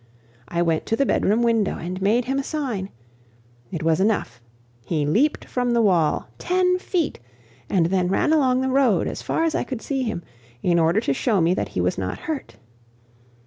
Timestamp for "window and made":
1.43-2.25